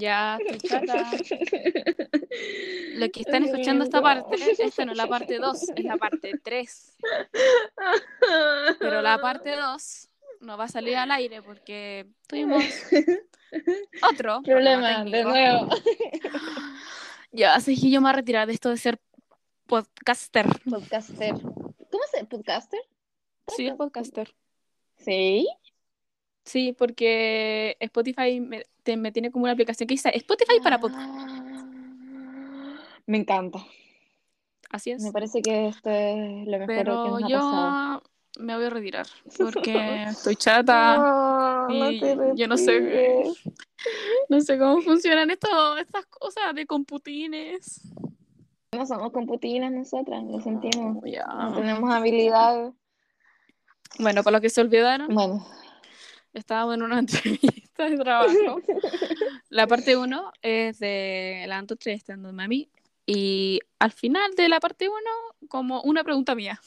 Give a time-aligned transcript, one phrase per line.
[0.00, 1.10] Ya, chata.
[2.94, 6.40] Lo que están escuchando esta parte, esta no es la parte 2, es la parte
[6.42, 6.96] 3.
[8.78, 10.08] Pero la parte 2
[10.40, 12.64] no va a salir al aire porque tuvimos
[14.10, 15.68] otro Problema, de nuevo.
[17.32, 18.98] Ya, así que yo me voy a retirar de esto de ser
[19.66, 20.46] podcaster.
[20.68, 21.40] Podcaster.
[21.40, 22.80] ¿Cómo se podcaster?
[23.46, 24.34] Sí, es podcaster.
[24.96, 25.46] Sí.
[26.50, 31.08] Sí, porque Spotify me, te- me tiene como una aplicación que dice Spotify para podcast.
[31.08, 33.60] Ah, Me encanta.
[34.70, 35.00] Así es.
[35.02, 38.02] Me parece que esto es lo mejor que Pero nos ha pasado.
[38.36, 39.06] yo me voy a retirar
[39.38, 40.96] porque estoy chata.
[41.68, 42.00] No, y
[42.34, 43.32] yo no sé,
[44.28, 47.80] no sé cómo funcionan esto, estas cosas de computines.
[48.72, 50.98] No somos computinas nosotras, lo sentimos.
[51.04, 51.26] Ya.
[51.26, 52.72] No tenemos habilidad.
[54.00, 55.44] Bueno, para los que se olvidaron, Bueno,
[56.34, 58.60] estábamos en una entrevista de trabajo.
[59.48, 62.70] La parte 1 es de la Anto entrevistando a Mami.
[63.06, 64.98] Y al final de la parte 1,
[65.48, 66.60] como una pregunta mía.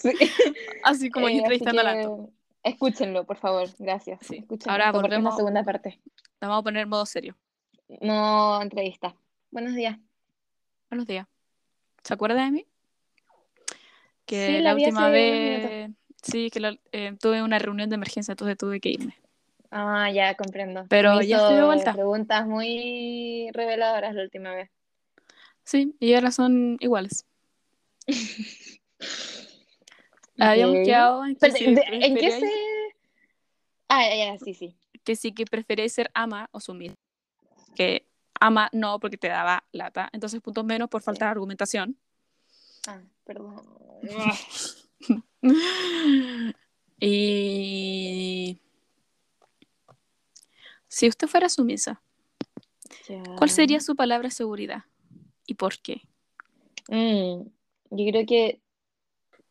[0.00, 0.10] sí.
[0.82, 2.30] Así como yo Eh, entrevistando a la que Anto.
[2.62, 3.68] Escúchenlo, por favor.
[3.78, 4.18] Gracias.
[4.26, 4.38] Sí.
[4.38, 6.00] Escúchenlo Ahora porque es la volvemos- segunda parte.
[6.40, 7.36] La vamos a poner en modo serio.
[8.00, 9.14] No entrevista.
[9.52, 9.96] Buenos días.
[10.90, 11.28] Buenos días.
[12.02, 12.66] ¿Se acuerda de mí?
[14.24, 15.90] Que Sí, la última vez.
[16.30, 19.16] Sí, que la- eh, tuve una reunión de emergencia, entonces tuve que irme.
[19.70, 20.86] Ah, ya comprendo.
[20.88, 21.92] Pero Me ya estoy de vuelta.
[21.92, 24.70] Preguntas muy reveladoras la última vez.
[25.64, 27.24] Sí, y ahora son iguales.
[30.38, 30.84] Habíamos Ok.
[30.84, 32.50] quedado en que, Pero, si de- ¿En qué se...?
[33.88, 34.76] Ah, ya, ya, sí, sí.
[35.04, 36.94] que sí que preferéis ser ama o sumisa.
[37.74, 38.06] Que
[38.40, 40.08] ama no, porque te daba lata.
[40.12, 41.96] Entonces, puntos menos por falta de argumentación.
[42.88, 43.62] Ah, perdón.
[47.00, 48.60] y.
[50.88, 52.00] Si usted fuera sumisa.
[53.36, 54.84] ¿cuál sería su palabra seguridad?
[55.46, 56.02] ¿Y por qué?
[56.88, 57.42] Mm,
[57.90, 58.60] yo creo que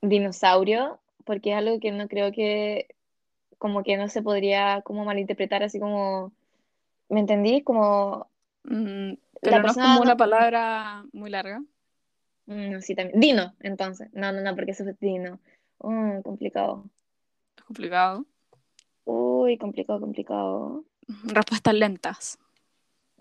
[0.01, 2.87] dinosaurio, porque es algo que no creo que
[3.57, 6.33] como que no se podría como malinterpretar así como,
[7.09, 7.61] ¿me entendí?
[7.63, 8.29] Como,
[8.67, 11.61] Mm, pero no es como no- una palabra muy larga.
[12.47, 13.19] Mm, sí, también.
[13.19, 14.09] Dino, entonces.
[14.13, 15.39] No, no, no, porque eso es dino.
[15.79, 16.85] Mm, complicado.
[17.57, 18.25] Es complicado.
[19.05, 20.83] Uy, complicado, complicado.
[21.25, 22.39] Respuestas lentas.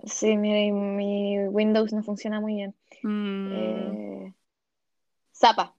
[0.05, 2.75] Sí, mi, mi Windows no funciona muy bien.
[3.03, 4.34] Mm, Eh,
[5.33, 5.75] Zapa.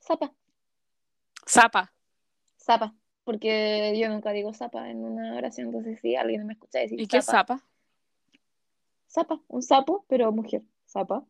[0.00, 0.32] Zapa.
[1.48, 1.92] Zapa.
[2.58, 2.94] Zapa.
[3.24, 7.08] Porque yo nunca digo zapa en una oración, entonces si alguien me escucha decir ¿Y
[7.08, 7.60] qué es zapa?
[9.10, 10.62] Zapa, un sapo, pero mujer.
[10.86, 11.24] Zapa.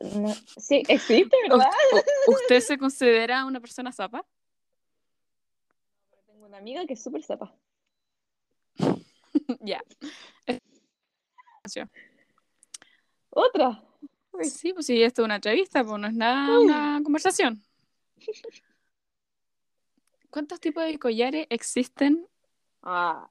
[0.00, 1.70] No- sí, existe, ¿verdad?
[1.92, 4.24] ¿U- ¿Usted se considera una persona zapa?
[6.26, 7.54] Tengo una amiga que es súper zapa.
[9.60, 9.82] ya.
[13.30, 13.82] Otra.
[14.32, 14.44] Uy.
[14.44, 17.62] Sí, pues sí, esto es una entrevista, pues no es nada una conversación.
[20.30, 22.26] ¿Cuántos tipos de collares existen
[22.82, 23.28] Ah,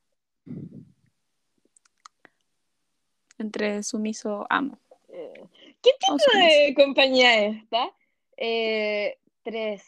[3.38, 4.78] entre sumiso amo?
[5.08, 5.48] eh,
[5.82, 7.92] ¿Qué tipo de compañía es esta?
[8.38, 9.84] Eh, tres.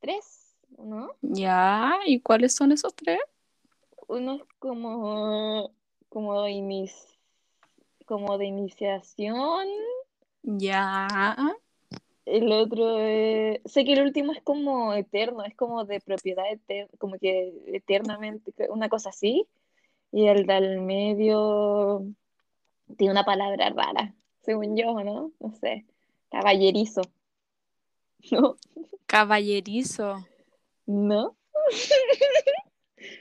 [0.00, 0.56] ¿Tres?
[0.78, 1.14] ¿No?
[1.22, 3.20] Ya, ¿y cuáles son esos tres?
[4.08, 5.72] Uno es como.
[6.08, 6.52] como de
[8.06, 9.66] como de iniciación.
[10.42, 11.36] Ya.
[12.24, 13.60] El otro es...
[13.64, 18.52] Sé que el último es como eterno, es como de propiedad eterna, como que eternamente,
[18.70, 19.46] una cosa así.
[20.12, 22.04] Y el del medio
[22.96, 24.14] tiene una palabra rara,
[24.46, 25.32] según yo, ¿no?
[25.40, 25.84] No sé.
[26.30, 27.02] Caballerizo.
[28.30, 28.56] ¿No?
[29.06, 30.26] Caballerizo.
[30.86, 31.36] ¿No?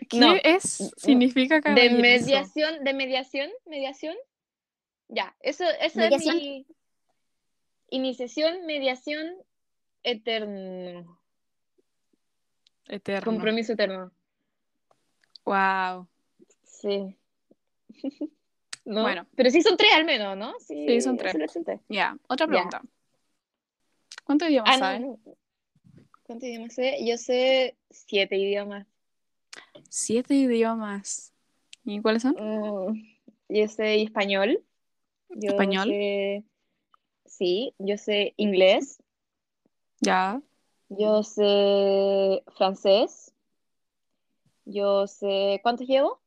[0.10, 0.36] ¿Qué No.
[0.44, 0.92] es?
[0.98, 2.02] Significa De caballerizo.
[2.02, 4.16] mediación, de mediación, mediación.
[5.10, 6.66] Ya, eso, eso es mi
[7.90, 9.36] iniciación, mediación,
[10.04, 11.20] eterno.
[12.88, 13.26] Eterno.
[13.32, 14.12] Compromiso eterno.
[15.44, 16.08] Wow.
[16.64, 17.16] Sí.
[18.86, 19.02] ¿No?
[19.02, 19.26] Bueno.
[19.36, 20.54] Pero sí son tres al menos, ¿no?
[20.60, 21.36] Sí, Sí, son tres.
[21.90, 22.82] Ya, otra pregunta.
[24.24, 25.02] ¿Cuántos idiomas Ah, sabes?
[25.02, 25.38] no, no.
[26.24, 26.98] ¿Cuántos idiomas sé?
[27.06, 28.88] Yo sé siete idiomas.
[29.90, 31.34] Siete idiomas.
[31.84, 32.36] ¿Y cuáles son?
[32.40, 33.04] Mm,
[33.50, 34.64] yo sé español.
[35.30, 35.88] Yo ¿Español?
[35.90, 36.44] sé-
[37.26, 39.02] Sí, yo sé inglés.
[40.00, 40.42] Ya.
[40.90, 43.34] Yo sé francés.
[44.66, 45.60] Yo sé.
[45.64, 46.22] ¿Cuántos llevo?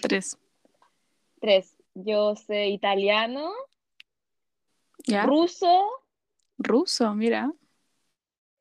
[0.00, 0.36] Tres.
[1.40, 1.76] Tres.
[1.94, 3.52] Yo sé italiano,
[5.06, 5.26] Ya.
[5.26, 5.90] ruso.
[6.58, 7.52] Ruso, mira.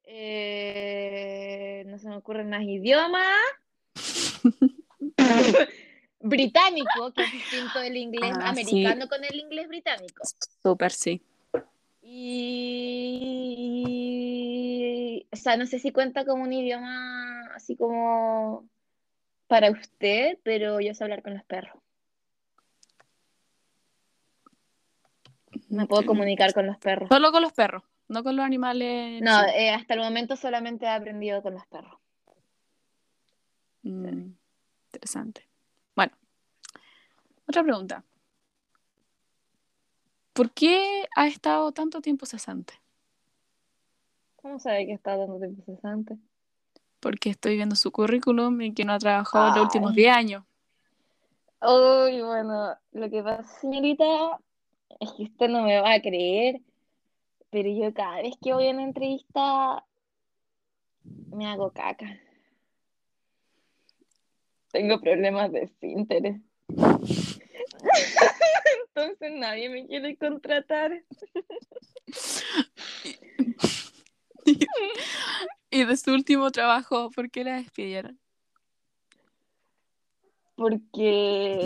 [0.03, 3.37] eh, no se me ocurren más idiomas.
[6.21, 8.83] británico, que es distinto del inglés Ah, sí.
[8.83, 10.23] americano con el inglés británico.
[10.61, 11.21] Súper sí.
[13.93, 18.67] Y, o sea, no sé si cuenta como un idioma así como
[19.47, 21.81] para usted, pero yo sé hablar con los perros.
[25.69, 27.09] Me puedo comunicar con los perros.
[27.09, 29.21] Solo con los perros, no con los animales.
[29.21, 29.45] No, sí.
[29.55, 31.99] eh, hasta el momento solamente he aprendido con los perros.
[33.83, 34.31] Mm,
[34.93, 35.47] interesante.
[35.95, 36.13] Bueno,
[37.47, 38.03] otra pregunta.
[40.33, 42.73] ¿Por qué ha estado tanto tiempo cesante?
[44.37, 46.17] ¿Cómo sabe que está dando tiempo cesante?
[46.99, 49.97] Porque estoy viendo su currículum y que no ha trabajado en los últimos Ay.
[49.97, 50.43] 10 años.
[51.61, 54.39] Uy, bueno, lo que pasa, señorita,
[54.99, 56.61] es que usted no me va a creer,
[57.49, 59.85] pero yo cada vez que voy a una entrevista
[61.03, 62.19] me hago caca.
[64.71, 66.41] Tengo problemas de esfínteres.
[68.87, 71.03] Entonces nadie me quiere contratar.
[75.69, 78.19] Y de su último trabajo, ¿por qué la despidieron?
[80.55, 81.59] Porque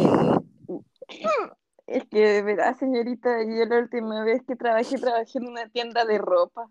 [1.87, 6.05] es que de verdad, señorita, yo la última vez que trabajé, trabajé en una tienda
[6.05, 6.69] de ropa.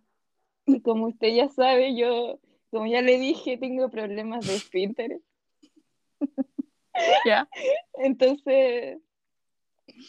[0.66, 2.40] Y como usted ya sabe, yo,
[2.70, 5.22] como ya le dije, tengo problemas de esfínteres.
[7.26, 7.48] ¿Ya?
[7.94, 8.98] Entonces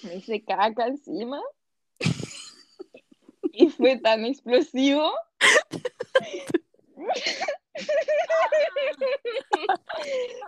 [0.04, 1.42] me hice caca encima.
[3.51, 5.12] Y fue tan explosivo.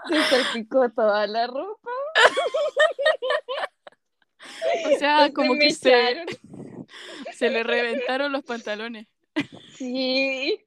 [0.10, 1.92] Se salpicó toda la ropa.
[4.86, 6.26] O sea, como que se,
[7.34, 9.08] se le reventaron los pantalones.
[9.76, 10.60] Sí.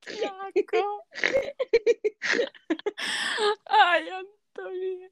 [0.00, 1.06] ¡Qué asco!
[3.66, 5.10] Ay, Antonio.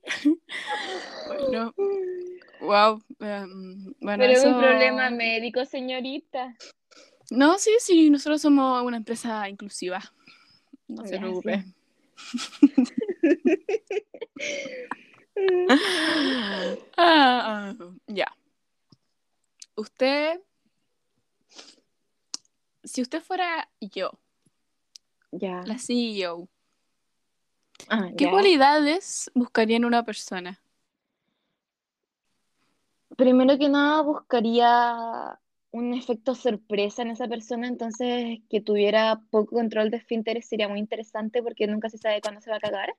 [1.26, 1.74] Bueno,
[2.60, 3.02] wow.
[3.20, 4.48] em, bueno, Pero es eso...
[4.48, 6.56] un problema médico, señorita.
[7.30, 10.02] No, sí, sí, nosotros somos una empresa inclusiva.
[10.86, 11.64] No se preocupe.
[16.96, 17.74] Ah, ah,
[18.06, 18.26] ya.
[19.76, 20.40] Usted,
[22.84, 24.10] si usted fuera yo,
[25.32, 25.62] Ya.
[25.64, 26.48] la CEO,
[27.88, 30.60] Ah, ¿qué cualidades buscaría en una persona?
[33.16, 35.38] Primero que nada, buscaría
[35.72, 40.78] un efecto sorpresa en esa persona, entonces que tuviera poco control de esfínteres sería muy
[40.78, 42.94] interesante porque nunca se sabe cuándo se va a cagar.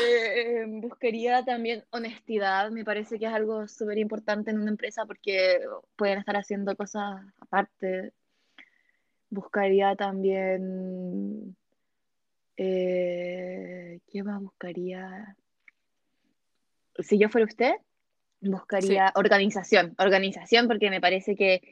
[0.00, 5.60] Eh, buscaría también honestidad, me parece que es algo súper importante en una empresa porque
[5.96, 8.12] pueden estar haciendo cosas aparte.
[9.30, 11.56] Buscaría también,
[12.56, 15.36] eh, ¿qué más buscaría?
[16.98, 17.72] Si yo fuera usted,
[18.40, 21.62] buscaría organización, organización porque me parece que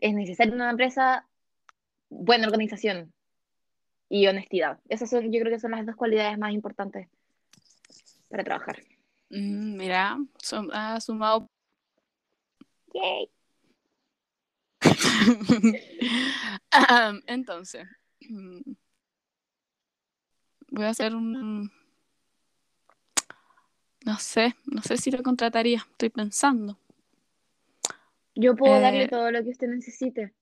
[0.00, 1.26] es necesario en una empresa
[2.08, 3.12] buena organización
[4.08, 4.78] y honestidad.
[4.88, 7.08] Esas son, yo creo que son las dos cualidades más importantes
[8.28, 8.82] para trabajar.
[9.30, 11.48] Mm, mira, son- ha sumado.
[12.94, 13.30] Yay.
[17.26, 17.86] Entonces,
[18.28, 18.60] mm,
[20.70, 21.70] voy a hacer un...
[24.06, 26.78] No sé, no sé si lo contrataría, estoy pensando.
[28.36, 30.32] Yo puedo Eh, darle todo lo que usted necesite.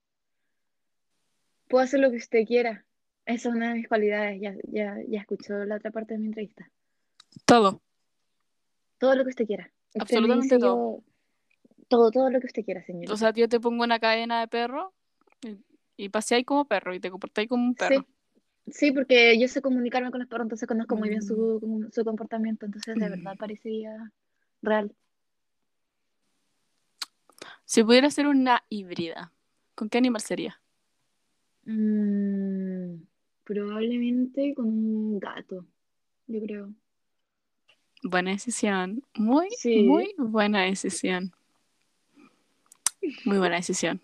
[1.69, 2.85] Puedo hacer lo que usted quiera.
[3.25, 4.39] Esa es una de mis cualidades.
[4.39, 6.71] Ya, ya, ya escuchó la otra parte de mi entrevista.
[7.47, 7.81] Todo.
[8.99, 9.73] Todo lo que usted quiera.
[9.89, 10.99] Usted Absolutamente todo.
[10.99, 11.05] yo-
[11.89, 13.13] Todo, todo lo que usted quiera, señorita.
[13.15, 14.93] O sea, yo te pongo una cadena de perro
[15.43, 15.59] y,
[15.97, 18.01] y paseáis como perro y te comportáis como un perro.
[18.01, 18.07] Sí,
[18.71, 21.27] sí, porque yo sé comunicarme con los perros, entonces conozco muy bien Mm.
[21.27, 23.11] su, su comportamiento, entonces de Mm.
[23.11, 24.13] verdad parecería
[24.63, 24.95] real.
[27.65, 29.33] Si pudiera ser una híbrida,
[29.75, 30.61] ¿con qué animal sería?
[31.65, 33.03] Mm,
[33.43, 35.67] probablemente con un gato,
[36.27, 36.75] yo creo.
[38.03, 39.03] Buena decisión.
[39.15, 39.83] Muy, Sí.
[39.83, 41.33] muy buena decisión.
[43.25, 44.03] Muy buena decisión.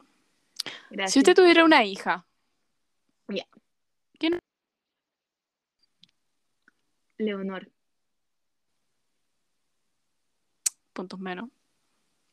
[0.90, 1.12] Gracias.
[1.12, 2.26] Si usted tuviera una hija,
[3.28, 3.46] Ya.
[4.18, 4.38] ¿quién?
[7.20, 7.70] Leonor.
[10.92, 11.50] Puntos menos.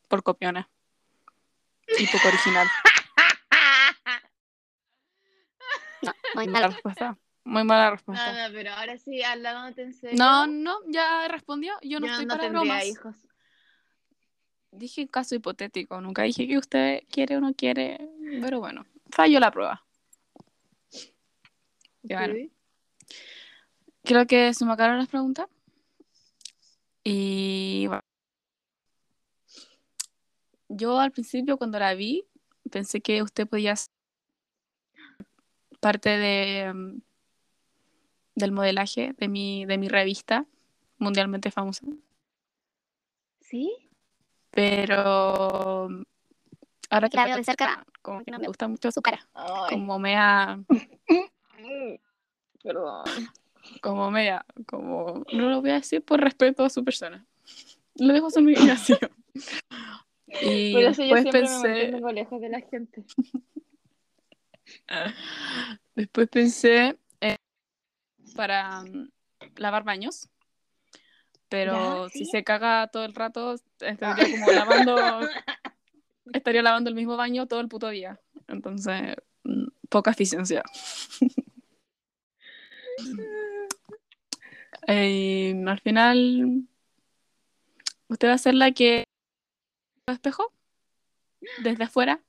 [0.07, 0.69] Por copiona.
[1.97, 2.67] Y poco original.
[6.35, 7.17] Muy mala respuesta.
[7.43, 8.47] Muy mala No, respuesta.
[8.47, 10.17] no, pero ahora sí, hablándote en serio.
[10.17, 11.73] No, no, ya respondió.
[11.81, 12.85] Yo no yo estoy no para bromas.
[12.85, 13.15] hijos.
[14.71, 15.99] Dije caso hipotético.
[16.01, 18.09] Nunca dije que usted quiere o no quiere.
[18.41, 19.83] Pero bueno, fallo la prueba.
[22.03, 22.51] Y bueno, Ok.
[24.07, 25.47] Creo que se me acabaron las preguntas.
[27.03, 28.01] Y bueno.
[30.69, 32.25] yo al principio cuando la vi
[32.69, 33.93] pensé que usted podía ser
[35.79, 37.01] parte de mm,
[38.35, 40.45] del modelaje de mi, de mi revista
[40.97, 41.85] mundialmente famosa.
[43.41, 43.71] ¿Sí?
[44.51, 45.89] Pero
[46.89, 49.01] ahora que La la veo veo de cerca, como que no me gusta mucho su
[49.01, 49.27] cara.
[49.33, 49.75] Ay.
[49.75, 50.59] Como mea,
[51.59, 51.95] Mm.
[52.63, 53.05] Perdón.
[53.81, 57.25] Como mea, como no lo voy a decir por respeto a su persona.
[57.95, 58.99] Lo dejo a su imaginación.
[60.41, 63.03] Y Por eso yo después me pensé, mantengo lejos de la gente.
[65.95, 67.37] después pensé en-
[68.35, 69.09] para mm,
[69.55, 70.29] lavar baños.
[71.49, 75.21] Pero si se caga todo el rato, estaría como lavando,
[76.33, 78.19] estaría lavando el mismo baño todo el puto día.
[78.47, 80.63] Entonces, mm, poca eficiencia.
[84.87, 86.63] Eh, al final,
[88.07, 89.03] ¿usted va a ser la que
[90.07, 90.53] espejo?
[91.61, 92.21] Desde afuera,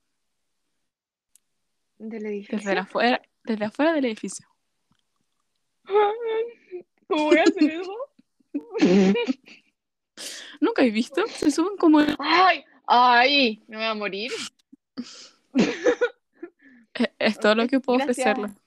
[1.98, 2.58] Del edificio.
[2.58, 4.46] desde afuera, desde afuera del edificio.
[7.06, 7.96] ¿Cómo voy a hacer eso?
[10.60, 11.24] ¿Nunca he visto?
[11.28, 12.00] Se suben como...
[12.18, 12.64] ¡Ay!
[12.86, 13.62] ¡Ay!
[13.68, 14.32] Me voy a morir.
[15.54, 18.26] Es, es todo lo que puedo Gracias.
[18.26, 18.60] ofrecerle.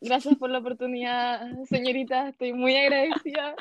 [0.00, 2.28] Gracias por la oportunidad, señorita.
[2.28, 3.54] Estoy muy agradecida.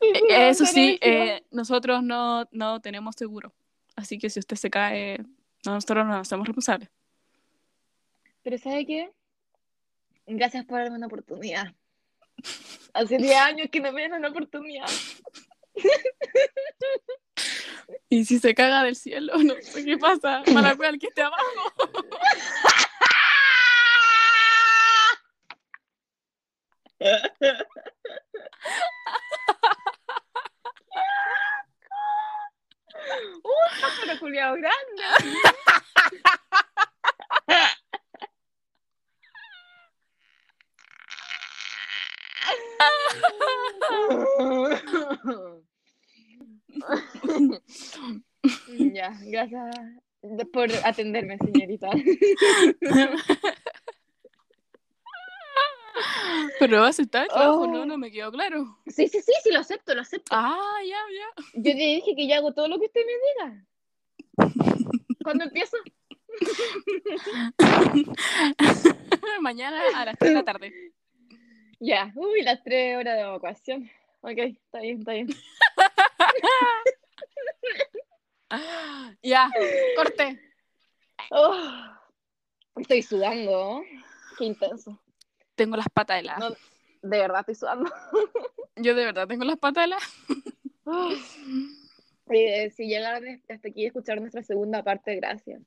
[0.00, 3.52] Eh, Eso sí, eh, nosotros no, no tenemos seguro.
[3.94, 5.18] Así que si usted se cae,
[5.64, 6.88] no, nosotros no nos hacemos responsables.
[8.42, 9.10] Pero ¿sabe qué?
[10.26, 11.74] Gracias por darme una oportunidad.
[12.94, 14.86] Hace 10 años que no me dan una oportunidad.
[18.08, 20.42] Y si se caga del cielo, no sé qué pasa.
[20.52, 21.72] Para cual que esté abajo.
[27.00, 27.06] ¡Uh,
[33.80, 35.04] pájaro culiao grande!
[48.94, 49.76] ya, gracias
[50.52, 51.88] por atenderme, señorita.
[56.60, 57.80] Pero aceptar el trabajo, ¿no?
[57.80, 57.86] Oh.
[57.86, 58.78] No me quedó claro.
[58.86, 60.28] Sí, sí, sí, sí, lo acepto, lo acepto.
[60.30, 61.24] Ah, ya, ya.
[61.54, 63.12] Yo le dije que yo hago todo lo que usted me
[63.48, 63.66] diga.
[65.24, 65.78] ¿Cuándo empiezo?
[69.40, 70.92] Mañana a las 3 de la tarde.
[71.80, 73.90] Ya, uy, las tres horas de evacuación.
[74.20, 75.28] Ok, está bien, está bien.
[79.22, 79.48] Ya,
[79.94, 80.40] corte.
[81.30, 81.54] Oh,
[82.76, 83.84] estoy sudando.
[84.36, 85.00] Qué intenso.
[85.60, 86.40] Tengo las patas heladas.
[86.40, 86.48] No,
[87.10, 87.90] de verdad estoy sudando.
[88.76, 90.04] Yo de verdad tengo las patas heladas.
[92.32, 95.60] Eh, si llegaron hasta aquí a escuchar nuestra segunda parte, gracias.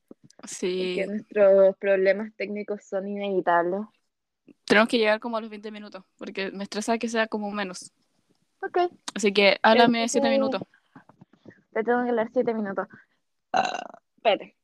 [0.46, 0.94] Sí.
[0.96, 3.82] Porque nuestros problemas técnicos son inevitables.
[4.64, 7.92] Tenemos que llegar como a los 20 minutos, porque me estresa que sea como menos.
[8.62, 8.78] Ok,
[9.14, 10.62] Así que háblame Entonces- 7 minutos.
[11.74, 12.88] te tengo que hablar siete minutos.
[14.16, 14.56] espérate.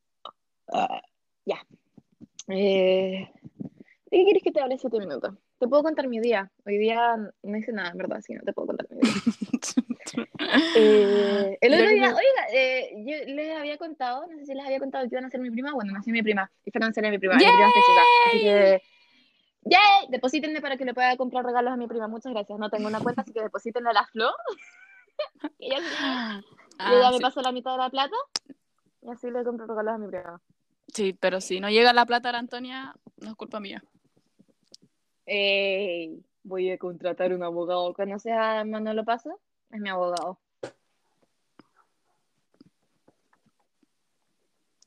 [1.45, 1.65] ya.
[2.47, 3.29] Eh,
[4.11, 5.35] ¿De qué quieres que te hable siete minutos?
[5.59, 6.51] Te puedo contar mi día.
[6.65, 9.11] Hoy día no hice nada, en verdad, así no te puedo contar mi día.
[10.75, 14.65] Eh, el Ya otro día, oiga, eh, yo les había contado, no sé si les
[14.65, 15.71] había contado que iban a ser mi prima.
[15.73, 16.49] Bueno, nació mi prima.
[16.65, 17.35] Y fue a nacer mi prima.
[17.35, 18.01] Mi prima chica.
[18.27, 18.81] Así que.
[19.65, 20.07] ¡Yay!
[20.09, 22.07] Deposítenme para que le pueda comprar regalos a mi prima.
[22.07, 22.57] Muchas gracias.
[22.57, 24.31] No tengo una cuenta, así que deposítenle a la Flo.
[25.59, 26.41] y Ah,
[26.79, 27.21] y ella me sí.
[27.23, 28.15] pasa la mitad de la plata.
[29.01, 30.41] Y así le compro regalos a mi prima.
[30.87, 33.83] Sí, pero si no llega la plata a la Antonia, no es culpa mía.
[35.31, 37.93] Ey, voy a contratar un abogado.
[37.93, 39.29] Cuando sea Manolo Pasa,
[39.69, 40.39] es mi abogado.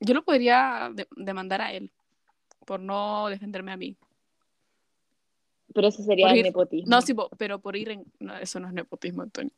[0.00, 1.92] Yo lo podría de- demandar a él
[2.66, 3.96] por no defenderme a mí.
[5.72, 6.90] Pero eso sería Por ir- nepotismo.
[6.90, 8.04] No, sí, pero por ir en...
[8.18, 9.52] No, eso no es nepotismo, Antonia.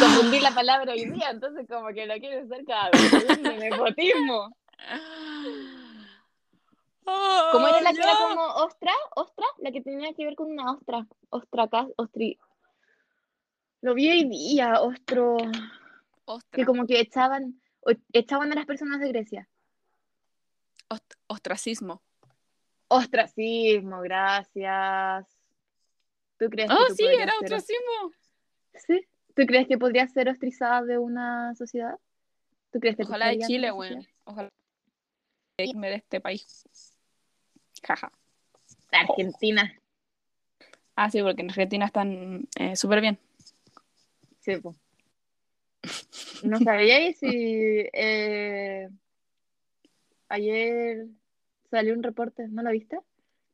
[0.00, 3.12] Confundí la palabra hoy día, entonces como que lo quiero usar cada vez.
[3.12, 3.70] Es de
[7.04, 7.52] nepotismo.
[7.52, 8.92] ¿Cómo era la que era como ostra?
[9.16, 9.46] ¿Ostra?
[9.58, 11.06] La que tenía que ver con una ostra.
[11.30, 12.38] Ostra acá, ostri.
[13.80, 15.36] Lo vi hoy día, ostro.
[16.24, 16.56] Ostra.
[16.56, 17.60] Que como que echaban,
[18.12, 19.48] echaban a las personas de Grecia.
[20.88, 22.02] Ost- ostracismo.
[22.88, 25.26] Ostracismo, gracias.
[26.38, 28.12] ¿Tú crees que Oh, tú sí, era ser- ostracismo.
[28.74, 29.00] Sí,
[29.34, 31.98] ¿Tú crees que podría ser ostrizada de una sociedad?
[32.70, 34.02] ¿Tú crees que Ojalá de Chile, sociedad?
[34.24, 34.48] Ojalá
[35.66, 36.64] irme de este país.
[37.82, 38.12] Jaja.
[38.90, 39.72] Argentina.
[40.94, 43.18] Ah, sí, porque en Argentina están eh, súper bien.
[44.40, 44.74] Sí, po.
[46.42, 47.28] No sabía si
[47.92, 48.88] eh,
[50.28, 51.06] ayer
[51.70, 52.98] salió un reporte, ¿no lo viste?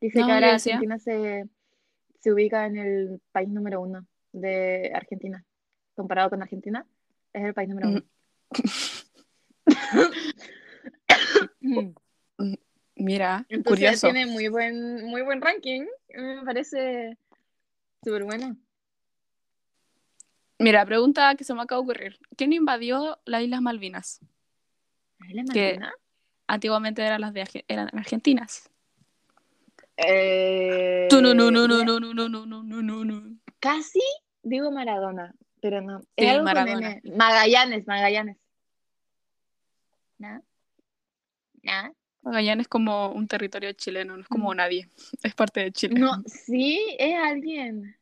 [0.01, 0.55] Dice No, que ¿qué ahora?
[0.55, 1.49] Argentina se,
[2.21, 5.45] se ubica en el país número uno de Argentina.
[5.95, 6.87] Comparado con Argentina,
[7.33, 8.03] es el país número uno.
[12.95, 13.65] Mira, Entonces
[14.01, 14.07] curioso.
[14.09, 15.87] tiene muy buen, muy buen ranking.
[16.15, 17.17] Me parece
[18.03, 18.57] súper bueno.
[20.59, 22.19] Mira, pregunta que se me acaba de ocurrir.
[22.37, 24.21] ¿Quién invadió las Islas Malvinas?
[25.29, 25.93] ¿Es la Que- Malvina?
[26.49, 28.69] Antiguamente eran las de eran argentinas.
[29.99, 33.37] Eh, no, no, no, no, no, no, no, no, no, no.
[33.61, 34.01] Casi
[34.43, 36.01] digo Maradona, pero no.
[36.17, 37.01] Sí, Maradona.
[37.17, 38.37] Magallanes, Magallanes.
[40.19, 40.43] ¿No?
[41.69, 41.95] ¿No?
[42.23, 44.89] Magallanes es como un territorio chileno, no es como nadie.
[45.23, 45.95] Es parte de Chile.
[45.95, 46.01] Mm.
[46.01, 47.97] No, sí, es alguien.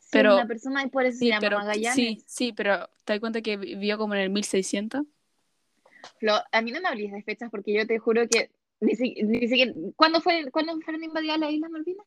[0.00, 1.94] Sí, Pero- una persona y por eso se llama pero Magallanes.
[1.94, 5.02] sí, sí, pero te das cuenta que vivió como en el 1600.
[6.18, 9.14] Flo, a mí no me hables de fechas porque yo te juro que ni, si-
[9.22, 9.72] ni siquiera.
[9.96, 12.06] ¿Cuándo, fue, ¿Cuándo fueron invadidas las Islas Malvinas?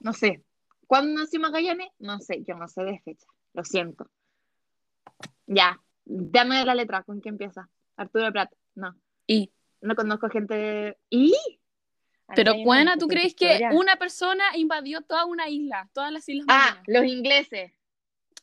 [0.00, 0.42] No sé.
[0.86, 1.88] ¿Cuándo nació Magallanes?
[1.98, 3.26] No sé, yo no sé de fecha.
[3.54, 4.10] Lo siento.
[5.46, 7.68] Ya, dame la letra, ¿con qué empieza?
[7.96, 8.52] Arturo Prat.
[8.74, 8.94] No,
[9.26, 10.98] Y, no conozco gente.
[11.10, 11.34] ¿Y?
[12.34, 16.82] pero Juana, ¿tú crees que una persona invadió toda una isla, todas las Islas Ah,
[16.86, 17.72] los ingleses.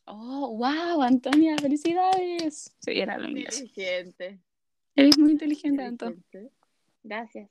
[0.05, 2.75] Oh, wow, Antonia, felicidades.
[2.79, 3.59] Sí, era lo inglés.
[3.61, 4.39] Inteligente.
[4.95, 6.05] Eres muy inteligente, Anto.
[6.07, 6.53] inteligente.
[7.03, 7.49] Gracias.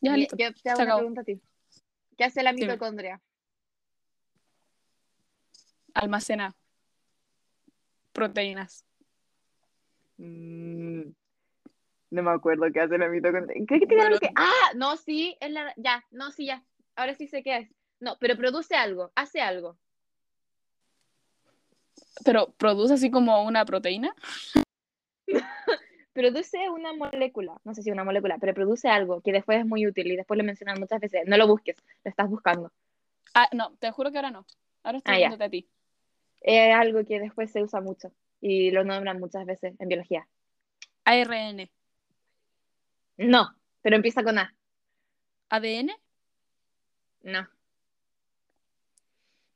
[0.00, 0.36] Ya, listo.
[0.36, 0.98] Yo te hago Se una acabó.
[1.00, 1.40] pregunta a ti.
[2.16, 3.20] ¿Qué hace la mitocondria?
[5.94, 6.54] Almacena
[8.12, 8.84] proteínas.
[10.18, 11.12] Mm,
[12.10, 13.54] no me acuerdo qué hace la mitocondria.
[13.66, 14.30] Creo que tiene algo que.
[14.36, 15.72] Ah, no, sí, es la.
[15.76, 16.64] Ya, no, sí, ya.
[16.96, 17.68] Ahora sí sé qué es.
[18.00, 19.76] No, pero produce algo, hace algo.
[22.24, 24.14] Pero produce así como una proteína.
[26.12, 29.86] Produce una molécula, no sé si una molécula, pero produce algo que después es muy
[29.86, 31.22] útil y después lo mencionan muchas veces.
[31.28, 32.72] No lo busques, lo estás buscando.
[33.34, 34.44] Ah, no, te juro que ahora no.
[34.82, 35.28] Ahora estoy Ah, ya.
[35.28, 35.68] viéndote a ti.
[36.40, 40.26] Es algo que después se usa mucho y lo nombran muchas veces en biología.
[41.04, 41.68] ARN.
[43.16, 43.48] No,
[43.82, 44.54] pero empieza con A.
[45.50, 45.90] ADN.
[47.22, 47.48] No.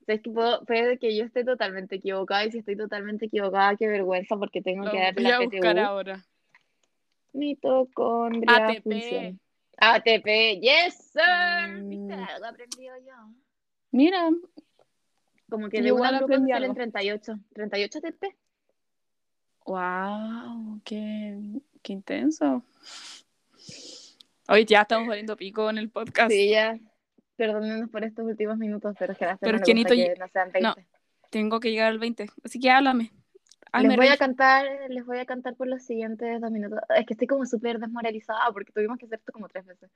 [0.06, 3.86] Es que puedo, puede que yo esté totalmente equivocada y si estoy totalmente equivocada, qué
[3.86, 5.80] vergüenza porque tengo que dar voy la a buscar PTU.
[5.80, 6.24] ahora.
[7.32, 8.82] Mitocondria ATP.
[8.82, 9.40] función.
[9.78, 11.82] ATP, yes sir.
[11.82, 11.88] Mm.
[11.88, 13.14] ¿Viste algo aprendido yo?
[13.90, 14.28] Mira,
[15.48, 16.74] Como que de igual una aprendí algo.
[16.74, 17.38] 38.
[17.54, 18.24] 38 ATP.
[19.64, 21.38] Wow, qué,
[21.83, 22.64] qué intenso.
[24.48, 26.31] Hoy ya estamos volviendo pico en el podcast.
[26.31, 26.79] Sí, ya.
[27.37, 30.53] Perdónenos por estos últimos minutos, pero es que la Pero no es que no sean
[30.53, 30.61] 20.
[30.61, 30.75] no,
[31.31, 32.27] Tengo que llegar al 20.
[32.44, 33.12] Así que háblame.
[33.72, 36.79] Hazme Les voy a cantar, les voy a cantar por los siguientes dos minutos.
[36.94, 39.90] Es que estoy como súper desmoralizada porque tuvimos que hacer esto como tres veces.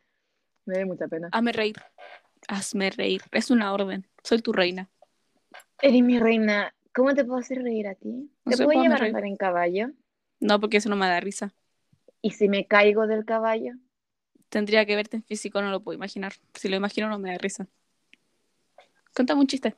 [0.64, 1.28] Me da mucha pena.
[1.32, 1.76] Hazme reír.
[2.48, 3.22] Hazme reír.
[3.32, 4.06] Es una orden.
[4.22, 4.88] Soy tu reina.
[5.82, 6.74] Eres mi reina.
[6.96, 8.30] ¿Cómo te puedo hacer reír a ti?
[8.46, 9.88] No ¿Te sé, puedo llevar a andar en caballo?
[10.40, 11.54] No, porque eso no me da risa.
[12.22, 13.72] ¿Y si me caigo del caballo?
[14.48, 16.32] Tendría que verte en físico, no lo puedo imaginar.
[16.54, 17.68] Si lo imagino, no me da risa.
[19.14, 19.76] Cuéntame un chiste.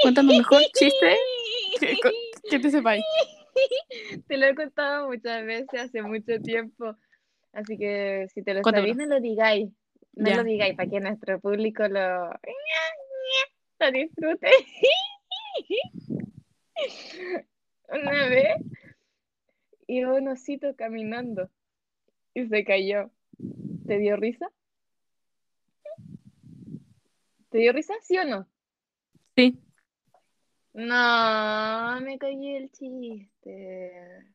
[0.00, 1.14] Cuéntame un mejor chiste
[1.78, 1.98] que,
[2.48, 3.04] que te sepáis.
[4.26, 6.96] Te lo he contado muchas veces hace mucho tiempo.
[7.52, 9.70] Así que si te lo sabéis, no lo digáis.
[10.14, 10.36] No Ya.
[10.38, 12.30] lo digáis para que nuestro público lo,
[13.80, 14.48] lo disfrute.
[17.88, 18.56] Una vez
[19.86, 21.50] iba un osito caminando
[22.34, 23.10] y se cayó.
[23.86, 24.50] ¿Te dio risa?
[27.50, 27.94] ¿Te dio risa?
[28.02, 28.48] ¿Sí o no?
[29.36, 29.58] Sí.
[30.72, 34.26] No, me cagué el chiste.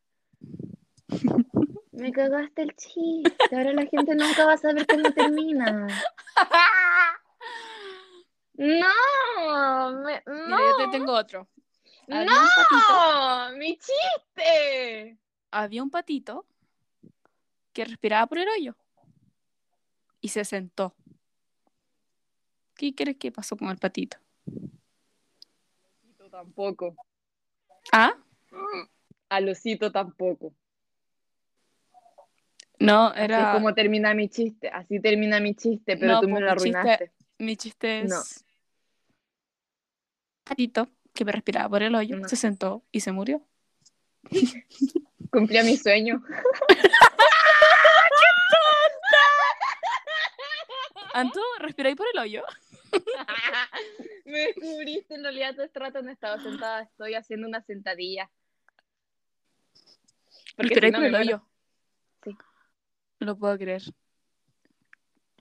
[1.91, 3.33] Me cagaste el chiste.
[3.53, 5.87] Ahora la gente nunca va a saber cómo termina.
[8.53, 11.47] No, me- no, Mira, yo te tengo otro.
[12.07, 13.49] Había un patito.
[13.51, 15.17] no, mi chiste.
[15.51, 16.45] Había un patito
[17.73, 18.75] que respiraba por el hoyo
[20.21, 20.95] y se sentó.
[22.75, 24.17] ¿Qué crees que pasó con el patito?
[26.31, 26.95] Tampoco.
[27.91, 28.13] ¿Ah?
[29.29, 30.53] Al osito tampoco.
[32.79, 33.51] No, Así es era.
[33.53, 34.69] como termina mi chiste.
[34.69, 37.11] Así termina mi chiste, pero No, tú me pues, lo chiste- arruinaste.
[37.39, 38.09] Mi chiste es.
[38.09, 38.21] No.
[41.13, 42.27] Que me respiraba por el hoyo, No.
[42.27, 43.41] se sentó y se murió.
[45.31, 46.21] Cumplió mi sueño.
[51.13, 52.43] Anto, respiráis por el hoyo.
[54.25, 58.29] Me descubriste, en realidad todo este rato no estaba sentada, estoy haciendo una sentadilla.
[60.55, 61.37] Porque Respiráis si no por el muero.
[61.37, 61.45] hoyo.
[62.23, 62.37] Sí.
[63.19, 63.81] Lo puedo creer.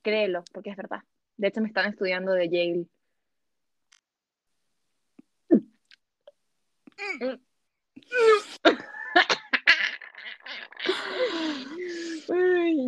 [0.02, 1.00] Créelo, porque es verdad.
[1.36, 2.86] De hecho, me están estudiando de Yale.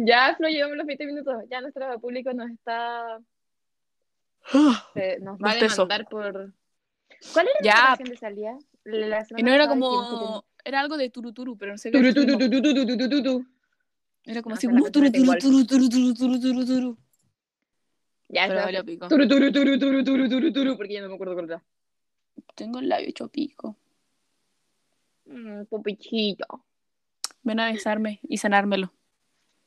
[0.07, 1.35] Ya, Flo, llevamos los 20 minutos.
[1.51, 3.21] Ya nuestro público nos está.
[4.95, 6.53] se- nos va a demandar por.
[7.33, 7.75] ¿Cuál era Ya.
[7.75, 8.59] la canción de salida?
[8.85, 10.45] La Y no era como.
[10.65, 11.99] Era algo de turuturu, pero no sé qué.
[11.99, 12.13] era.
[14.43, 16.99] como así sé, la como turu, canción turu, de turu, turu, turu, turu, turu, turu.
[18.29, 19.09] Ya, Pero valió pico.
[19.09, 21.65] Turu, turu, turu, turu, turu, turu, turu, porque ya no me acuerdo cuál era.
[22.55, 23.77] Tengo el labio hecho pico.
[25.31, 26.65] Mm, Popichito.
[27.43, 28.93] Ven a besarme y sanármelo.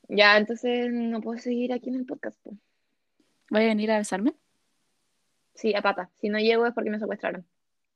[0.08, 2.38] Ya, entonces no puedo seguir aquí en el podcast.
[2.42, 2.56] po.
[3.50, 4.34] ¿Voy a venir a besarme?
[5.54, 6.10] Sí, a pata.
[6.20, 7.46] Si no llego es porque me secuestraron.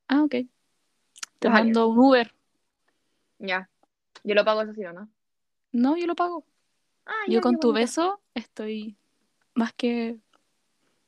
[0.07, 0.35] Ah, ok.
[1.37, 2.33] Te mando un Uber.
[3.37, 3.69] Ya.
[4.23, 5.09] Yo lo pago eso sí o no.
[5.71, 6.43] No, yo lo pago.
[7.05, 8.97] Ah, Yo ya, con tu beso estoy
[9.53, 10.17] más que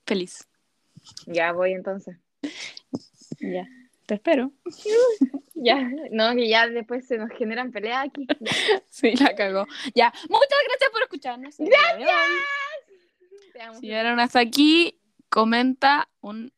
[0.06, 0.48] feliz.
[1.26, 2.18] Ya voy entonces.
[3.40, 3.68] Ya.
[4.06, 4.52] Te espero.
[5.64, 8.26] Ya, no, que ya después se nos generan peleas aquí.
[8.90, 9.68] Sí, la cagó.
[9.94, 10.12] Ya.
[10.28, 11.56] Muchas gracias por escucharnos.
[13.68, 13.80] amo.
[13.80, 16.52] Si llegaron hasta aquí, comenta un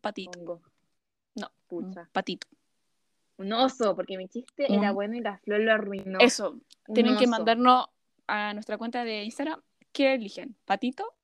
[0.00, 0.36] patito.
[0.36, 0.62] Hongo.
[1.36, 2.48] No, un patito.
[3.36, 6.18] Un oso, porque mi chiste Un- era bueno y la flor lo arruinó.
[6.18, 6.58] Eso.
[6.92, 7.86] Tienen que mandarnos
[8.26, 9.60] a nuestra cuenta de Instagram.
[9.92, 10.56] ¿Qué eligen?
[10.64, 11.14] ¿Patito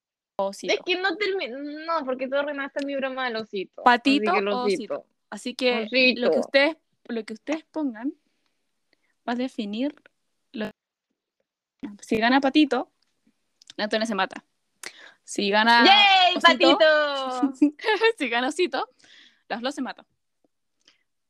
[0.46, 0.72] osito?
[0.74, 1.58] Es que no termino.
[1.58, 3.82] No, porque tú arruinaste mi broma del osito.
[3.82, 5.06] Patito Así que o osito.
[5.30, 6.20] Así que Osito.
[6.22, 6.76] lo que ustedes
[7.06, 8.12] lo que ustedes pongan
[9.28, 9.94] va a definir
[10.52, 10.70] lo-
[12.00, 12.90] si gana patito
[13.76, 14.44] la Antonia se mata
[15.24, 16.76] si gana ¡Yay, osito.
[16.78, 17.52] patito!
[18.18, 18.88] si gana osito
[19.48, 20.04] la Flo se mata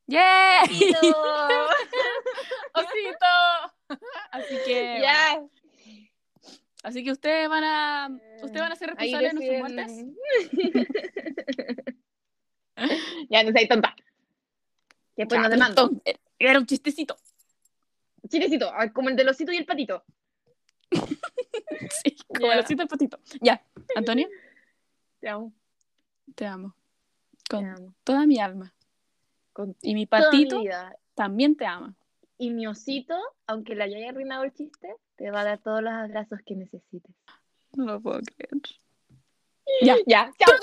[0.07, 0.67] ¡Yay!
[0.67, 0.99] Patito.
[2.73, 3.25] osito
[4.31, 5.41] así que ya.
[6.83, 8.09] Así que ustedes van a
[8.43, 10.05] ustedes van a ser responsables de deciden- muertes
[13.29, 13.95] ya, no seas tonta.
[15.15, 15.89] Después Ya, nos demando.
[16.05, 16.21] listo.
[16.39, 17.15] era un chistecito
[18.29, 20.03] Chilecito, ah, como el del osito y el patito.
[20.91, 22.53] sí, como Ya.
[22.53, 23.63] el osito y el patito ya
[23.95, 24.27] Antonio
[25.19, 25.53] Te amo.
[26.35, 26.75] te amo
[27.47, 27.93] Te con amo.
[28.03, 28.73] toda mi alma
[29.53, 30.95] Con y mi mi patito vida.
[31.13, 31.93] también te ama
[32.37, 33.17] Y mi osito,
[33.47, 37.15] aunque le haya arruinado el chiste, te va a dar todos los abrazos que necesites.
[37.77, 38.61] No lo puedo creer.
[39.81, 39.95] Ya.
[40.07, 40.57] Ya, chao.